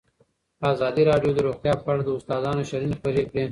ازادي 0.73 1.03
راډیو 1.11 1.31
د 1.35 1.39
روغتیا 1.47 1.73
په 1.83 1.87
اړه 1.91 2.03
د 2.05 2.09
استادانو 2.17 2.67
شننې 2.69 2.95
خپرې 2.99 3.23
کړي. 3.29 3.43